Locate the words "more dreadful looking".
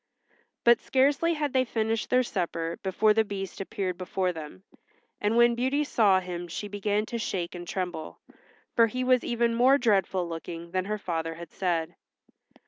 9.53-10.71